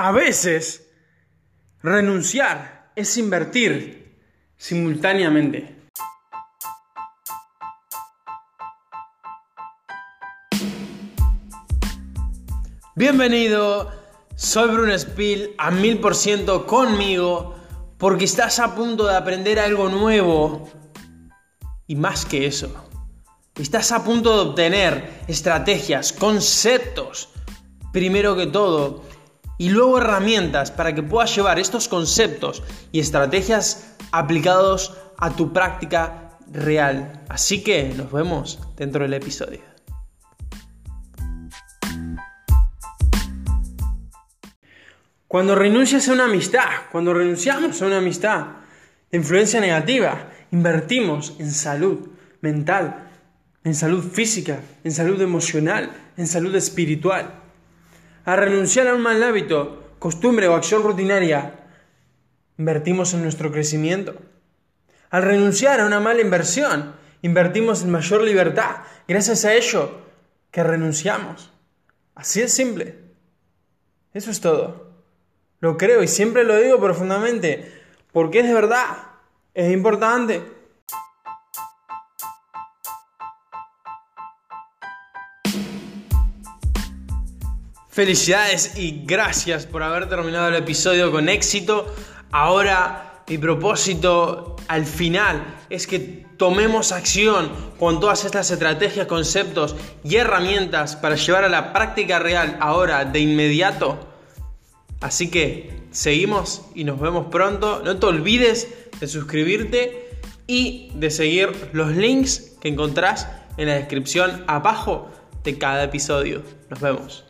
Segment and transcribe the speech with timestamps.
[0.00, 0.88] A veces,
[1.82, 4.16] renunciar es invertir
[4.56, 5.74] simultáneamente.
[12.94, 13.90] Bienvenido,
[14.36, 17.56] soy Bruno Spill a mil por ciento conmigo
[17.98, 20.70] porque estás a punto de aprender algo nuevo
[21.88, 22.88] y más que eso.
[23.56, 27.30] Estás a punto de obtener estrategias, conceptos,
[27.92, 29.02] primero que todo,
[29.58, 32.62] y luego herramientas para que puedas llevar estos conceptos
[32.92, 37.24] y estrategias aplicados a tu práctica real.
[37.28, 39.60] Así que nos vemos dentro del episodio.
[45.26, 48.46] Cuando renuncias a una amistad, cuando renunciamos a una amistad
[49.10, 52.08] de influencia negativa, invertimos en salud
[52.40, 53.10] mental,
[53.62, 57.47] en salud física, en salud emocional, en salud espiritual.
[58.28, 61.64] A renunciar a un mal hábito, costumbre o acción rutinaria,
[62.58, 64.16] invertimos en nuestro crecimiento.
[65.08, 68.82] Al renunciar a una mala inversión, invertimos en mayor libertad.
[69.08, 70.02] Gracias a ello
[70.50, 71.50] que renunciamos.
[72.14, 72.96] Así es simple.
[74.12, 74.92] Eso es todo.
[75.60, 77.80] Lo creo y siempre lo digo profundamente,
[78.12, 78.94] porque es de verdad,
[79.54, 80.42] es importante.
[87.98, 91.92] Felicidades y gracias por haber terminado el episodio con éxito.
[92.30, 100.14] Ahora mi propósito al final es que tomemos acción con todas estas estrategias, conceptos y
[100.14, 103.98] herramientas para llevar a la práctica real ahora de inmediato
[105.00, 107.82] Así que seguimos y nos vemos pronto.
[107.84, 108.68] No te olvides
[109.00, 110.08] de suscribirte
[110.46, 113.26] y de seguir los links que encontrás
[113.56, 115.10] en la descripción abajo
[115.42, 116.44] de cada episodio.
[116.70, 117.27] Nos vemos.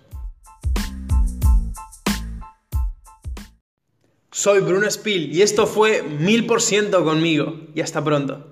[4.38, 8.46] Soy Bruno Spill y esto fue mil por ciento conmigo y hasta pronto.